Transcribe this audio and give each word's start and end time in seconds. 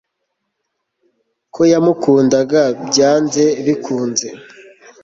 ko 1.53 1.61
yamukundaga 1.73 2.61
byanze 2.87 3.43
bikunze 3.65 4.27